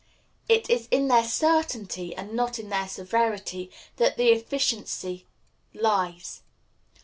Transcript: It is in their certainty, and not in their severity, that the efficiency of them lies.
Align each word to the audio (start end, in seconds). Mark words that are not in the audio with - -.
It 0.49 0.67
is 0.67 0.87
in 0.89 1.09
their 1.09 1.23
certainty, 1.25 2.15
and 2.15 2.33
not 2.33 2.57
in 2.57 2.69
their 2.69 2.87
severity, 2.87 3.69
that 3.97 4.17
the 4.17 4.29
efficiency 4.29 5.27
of 5.69 5.73
them 5.75 5.83
lies. 5.83 6.41